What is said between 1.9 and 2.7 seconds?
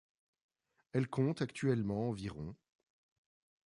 environ.